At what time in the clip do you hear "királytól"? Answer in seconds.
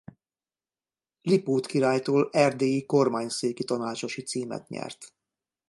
1.65-2.29